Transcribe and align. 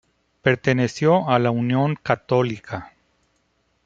Perteneció 0.41 1.29
a 1.29 1.37
la 1.37 1.51
Unión 1.51 1.93
Católica. 1.93 2.91